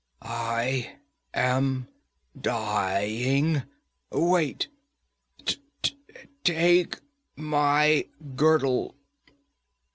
[0.23, 0.95] I
[1.31, 1.87] am
[2.41, 3.61] dying.
[4.09, 4.67] Wait
[6.43, 6.95] take
[7.37, 8.95] my girdle.'